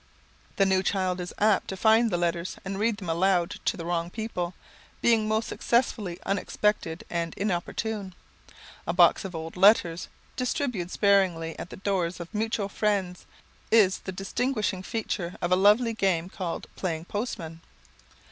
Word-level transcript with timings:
The 0.55 0.65
new 0.65 0.81
child 0.81 1.21
is 1.21 1.31
apt 1.37 1.67
to 1.67 1.77
find 1.77 2.09
the 2.09 2.17
letters 2.17 2.57
and 2.65 2.79
read 2.79 2.97
them 2.97 3.07
aloud 3.09 3.59
to 3.65 3.77
the 3.77 3.85
wrong 3.85 4.09
people, 4.09 4.55
being 4.99 5.27
most 5.27 5.47
successfully 5.47 6.17
unexpected 6.25 7.03
and 7.07 7.35
inopportune. 7.35 8.15
A 8.87 8.93
box 8.93 9.23
of 9.25 9.35
old 9.35 9.55
letters, 9.55 10.07
distributed 10.35 10.89
sparingly 10.89 11.53
at 11.59 11.69
the 11.69 11.77
doors 11.77 12.19
of 12.19 12.33
mutual 12.33 12.67
friends, 12.67 13.27
is 13.69 13.99
the 13.99 14.11
distinguishing 14.11 14.81
feature 14.81 15.35
of 15.39 15.51
a 15.51 15.55
lovely 15.55 15.93
game 15.93 16.29
called 16.29 16.65
"playing 16.75 17.05
postman." 17.05 17.61